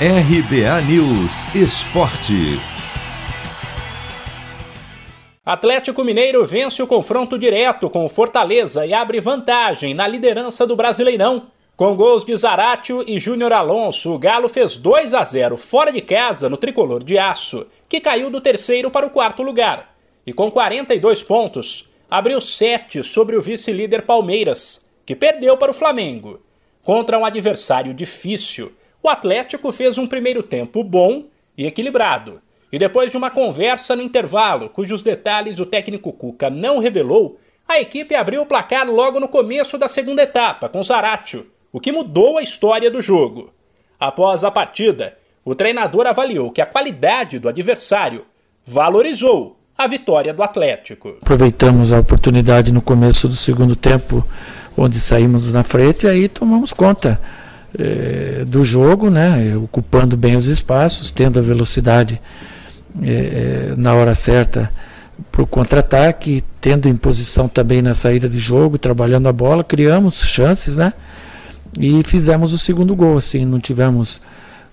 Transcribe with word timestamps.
RBA 0.00 0.82
News 0.88 1.54
Esporte. 1.54 2.58
Atlético 5.46 6.02
Mineiro 6.02 6.44
vence 6.44 6.82
o 6.82 6.86
confronto 6.86 7.38
direto 7.38 7.88
com 7.88 8.04
o 8.04 8.08
Fortaleza 8.08 8.84
e 8.84 8.92
abre 8.92 9.20
vantagem 9.20 9.94
na 9.94 10.08
liderança 10.08 10.66
do 10.66 10.74
Brasileirão. 10.74 11.46
Com 11.76 11.94
gols 11.94 12.24
de 12.24 12.36
Zaratio 12.36 13.04
e 13.06 13.20
Júnior 13.20 13.52
Alonso, 13.52 14.12
o 14.12 14.18
Galo 14.18 14.48
fez 14.48 14.76
2 14.76 15.14
a 15.14 15.22
0 15.22 15.56
fora 15.56 15.92
de 15.92 16.00
casa 16.00 16.48
no 16.48 16.56
tricolor 16.56 17.04
de 17.04 17.16
aço, 17.16 17.64
que 17.88 18.00
caiu 18.00 18.30
do 18.30 18.40
terceiro 18.40 18.90
para 18.90 19.06
o 19.06 19.10
quarto 19.10 19.44
lugar. 19.44 19.94
E 20.26 20.32
com 20.32 20.50
42 20.50 21.22
pontos, 21.22 21.88
abriu 22.10 22.40
7 22.40 23.04
sobre 23.04 23.36
o 23.36 23.40
vice-líder 23.40 24.02
Palmeiras, 24.02 24.90
que 25.06 25.14
perdeu 25.14 25.56
para 25.56 25.70
o 25.70 25.74
Flamengo. 25.74 26.40
Contra 26.82 27.16
um 27.16 27.24
adversário 27.24 27.94
difícil, 27.94 28.72
o 29.04 29.08
Atlético 29.08 29.70
fez 29.70 29.98
um 29.98 30.06
primeiro 30.06 30.42
tempo 30.42 30.82
bom 30.82 31.24
e 31.56 31.66
equilibrado 31.66 32.40
e 32.74 32.78
depois 32.78 33.10
de 33.12 33.16
uma 33.16 33.30
conversa 33.30 33.94
no 33.94 34.02
intervalo, 34.02 34.68
cujos 34.68 35.00
detalhes 35.00 35.60
o 35.60 35.66
técnico 35.66 36.12
Cuca 36.12 36.50
não 36.50 36.80
revelou, 36.80 37.38
a 37.68 37.78
equipe 37.80 38.16
abriu 38.16 38.42
o 38.42 38.46
placar 38.46 38.84
logo 38.90 39.20
no 39.20 39.28
começo 39.28 39.78
da 39.78 39.86
segunda 39.86 40.24
etapa, 40.24 40.68
com 40.68 40.82
Zaratio, 40.82 41.46
o 41.70 41.78
que 41.78 41.92
mudou 41.92 42.36
a 42.36 42.42
história 42.42 42.90
do 42.90 43.00
jogo. 43.00 43.52
Após 44.00 44.42
a 44.42 44.50
partida, 44.50 45.16
o 45.44 45.54
treinador 45.54 46.06
avaliou 46.06 46.50
que 46.50 46.60
a 46.60 46.66
qualidade 46.66 47.38
do 47.38 47.48
adversário 47.48 48.24
valorizou 48.66 49.56
a 49.78 49.86
vitória 49.86 50.34
do 50.34 50.42
Atlético. 50.42 51.18
Aproveitamos 51.22 51.92
a 51.92 52.00
oportunidade 52.00 52.72
no 52.72 52.82
começo 52.82 53.28
do 53.28 53.36
segundo 53.36 53.76
tempo, 53.76 54.26
onde 54.76 54.98
saímos 54.98 55.52
na 55.52 55.62
frente, 55.62 56.06
e 56.06 56.10
aí 56.10 56.28
tomamos 56.28 56.72
conta 56.72 57.20
eh, 57.78 58.44
do 58.46 58.62
jogo, 58.62 59.10
né, 59.10 59.56
ocupando 59.56 60.16
bem 60.16 60.36
os 60.36 60.46
espaços, 60.46 61.10
tendo 61.10 61.38
a 61.38 61.42
velocidade 61.42 62.20
é, 63.02 63.74
na 63.76 63.94
hora 63.94 64.14
certa 64.14 64.70
para 65.30 65.42
o 65.42 65.46
contra-ataque, 65.46 66.44
tendo 66.60 66.88
imposição 66.88 67.48
também 67.48 67.82
na 67.82 67.94
saída 67.94 68.28
de 68.28 68.38
jogo, 68.38 68.78
trabalhando 68.78 69.28
a 69.28 69.32
bola, 69.32 69.64
criamos 69.64 70.20
chances, 70.22 70.76
né? 70.76 70.92
E 71.78 72.02
fizemos 72.04 72.52
o 72.52 72.58
segundo 72.58 72.94
gol, 72.94 73.16
assim, 73.16 73.44
não 73.44 73.58
tivemos 73.58 74.20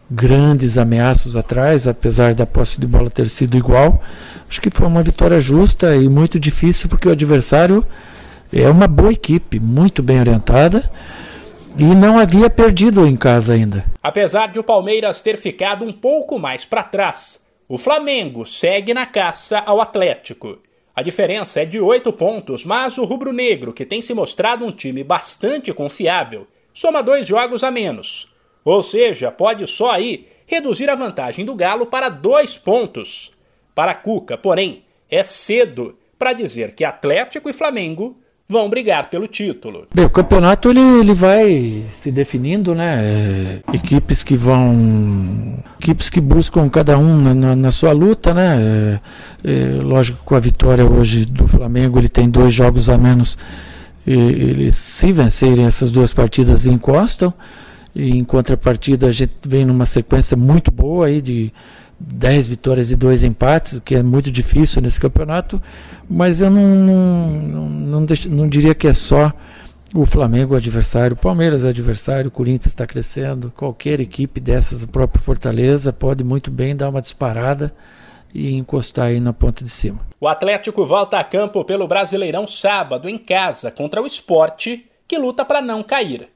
grandes 0.10 0.78
ameaços 0.78 1.36
atrás, 1.36 1.88
apesar 1.88 2.34
da 2.34 2.46
posse 2.46 2.80
de 2.80 2.86
bola 2.86 3.10
ter 3.10 3.30
sido 3.30 3.58
igual. 3.58 4.04
Acho 4.50 4.62
que 4.62 4.70
foi 4.70 4.86
uma 4.86 5.02
vitória 5.02 5.40
justa 5.40 5.96
e 5.96 6.10
muito 6.10 6.40
difícil 6.40 6.90
porque 6.90 7.08
o 7.08 7.12
adversário 7.12 7.86
é 8.52 8.70
uma 8.70 8.88
boa 8.88 9.12
equipe, 9.12 9.60
muito 9.60 10.04
bem 10.04 10.20
orientada 10.20 10.90
e 11.78 11.84
não 11.96 12.20
havia 12.20 12.50
perdido 12.50 13.06
em 13.06 13.16
casa 13.16 13.54
ainda. 13.54 13.86
Apesar 14.02 14.52
de 14.52 14.60
o 14.60 14.64
Palmeiras 14.64 15.22
ter 15.22 15.38
ficado 15.38 15.86
um 15.86 15.92
pouco 15.92 16.38
mais 16.38 16.66
para 16.66 16.84
trás, 16.84 17.46
o 17.68 17.78
Flamengo 17.78 18.46
segue 18.46 18.94
na 18.94 19.06
caça 19.06 19.60
ao 19.60 19.80
Atlético. 19.80 20.60
A 20.94 21.02
diferença 21.02 21.62
é 21.62 21.66
de 21.66 21.80
oito 21.80 22.12
pontos, 22.12 22.66
mas 22.66 22.98
o 22.98 23.06
rubro-negro, 23.06 23.72
que 23.72 23.86
tem 23.86 24.02
se 24.02 24.14
mostrado 24.14 24.66
um 24.66 24.72
time 24.72 25.04
bastante 25.04 25.72
confiável, 25.74 26.46
soma 26.74 27.02
dois 27.02 27.26
jogos 27.26 27.64
a 27.64 27.72
menos. 27.72 28.34
Ou 28.64 28.84
seja, 28.84 29.32
pode 29.32 29.66
só 29.68 29.92
aí 29.92 30.28
reduzir 30.46 30.90
a 30.90 30.96
vantagem 30.96 31.46
do 31.46 31.56
Galo 31.56 31.86
para 31.86 32.10
dois 32.10 32.58
pontos. 32.58 33.32
Para 33.74 33.96
Cuca, 33.96 34.38
porém, 34.38 34.84
é 35.10 35.24
cedo 35.24 35.98
para 36.20 36.34
dizer 36.34 36.76
que 36.76 36.84
Atlético 36.84 37.50
e 37.50 37.54
Flamengo 37.54 38.18
vão 38.52 38.70
brigar 38.70 39.10
pelo 39.10 39.28
título. 39.28 39.88
Bem, 39.96 40.06
o 40.06 40.10
campeonato 40.10 40.70
ele, 40.70 40.82
ele 41.00 41.14
vai 41.14 41.86
se 41.92 42.12
definindo, 42.12 42.76
né? 42.76 43.02
É, 43.02 43.60
equipes 43.74 44.24
que 44.24 44.36
vão. 44.36 45.58
equipes 45.80 46.10
que 46.10 46.20
buscam 46.20 46.70
cada 46.70 46.98
um 46.98 47.18
na, 47.18 47.34
na, 47.34 47.56
na 47.56 47.72
sua 47.72 47.94
luta, 47.94 48.34
né? 48.34 49.00
É, 49.44 49.50
é, 49.52 49.82
lógico 49.82 50.24
com 50.26 50.36
a 50.36 50.40
vitória 50.40 50.86
hoje 50.86 51.26
do 51.26 51.48
Flamengo, 51.48 51.98
ele 51.98 52.10
tem 52.10 52.30
dois 52.30 52.54
jogos 52.54 52.90
a 52.90 52.98
menos. 52.98 53.38
E, 54.06 54.12
eles, 54.12 54.76
se 54.76 55.14
vencerem 55.14 55.66
essas 55.66 55.90
duas 55.90 56.12
partidas, 56.14 56.66
encostam. 56.66 57.34
E 57.96 58.12
em 58.12 58.24
contrapartida, 58.24 59.08
a 59.08 59.12
gente 59.12 59.34
vem 59.46 59.66
numa 59.66 59.86
sequência 59.86 60.36
muito 60.36 60.72
boa 60.72 61.08
aí 61.08 61.22
de 61.22 61.52
10 62.02 62.48
vitórias 62.48 62.90
e 62.90 62.96
2 62.96 63.24
empates, 63.24 63.74
o 63.74 63.82
que 63.82 63.96
é 63.96 64.02
muito 64.02 64.32
difícil 64.32 64.82
nesse 64.82 65.00
campeonato, 65.00 65.62
mas 66.10 66.42
eu 66.42 66.50
não, 66.50 66.68
não, 66.68 67.70
não, 67.70 68.06
deixo, 68.06 68.30
não 68.30 68.48
diria 68.48 68.74
que 68.74 68.88
é 68.88 68.94
só 68.94 69.32
o 69.94 70.06
Flamengo 70.06 70.56
adversário, 70.56 71.14
o 71.14 71.20
Palmeiras 71.20 71.64
adversário, 71.64 72.30
o 72.30 72.32
Corinthians 72.32 72.68
está 72.68 72.88
crescendo, 72.88 73.52
qualquer 73.56 74.00
equipe 74.00 74.40
dessas, 74.40 74.84
o 74.84 74.88
próprio 74.88 75.22
Fortaleza, 75.22 75.94
pode 75.94 76.24
muito 76.24 76.50
bem 76.50 76.76
dar 76.76 76.90
uma 76.90 77.02
disparada 77.02 77.74
e 78.34 78.56
encostar 78.56 79.08
aí 79.08 79.20
na 79.20 79.34
ponta 79.34 79.64
de 79.64 79.70
cima. 79.70 80.00
O 80.20 80.28
Atlético 80.28 80.86
volta 80.86 81.20
a 81.20 81.24
campo 81.24 81.64
pelo 81.66 81.88
Brasileirão 81.88 82.48
sábado 82.48 83.10
em 83.10 83.18
casa 83.18 83.70
contra 83.70 84.02
o 84.02 84.08
Esporte, 84.08 84.86
que 85.08 85.18
luta 85.18 85.44
para 85.44 85.62
não 85.62 85.84
cair. 85.84 86.30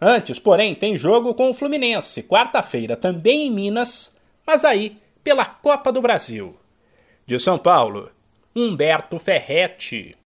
Antes, 0.00 0.38
porém, 0.38 0.74
tem 0.74 0.98
jogo 0.98 1.32
com 1.32 1.48
o 1.48 1.54
Fluminense, 1.54 2.22
quarta-feira 2.22 2.96
também 2.96 3.46
em 3.46 3.50
Minas, 3.50 4.16
mas 4.46 4.64
aí 4.64 4.98
pela 5.26 5.44
Copa 5.44 5.90
do 5.90 6.00
Brasil. 6.00 6.56
De 7.26 7.36
São 7.36 7.58
Paulo, 7.58 8.08
Humberto 8.54 9.18
Ferretti. 9.18 10.16